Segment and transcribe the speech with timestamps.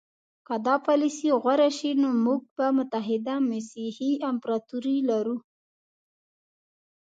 [0.47, 5.35] که دا پالیسي غوره شي نو موږ به متحده مسیحي امپراطوري لرو.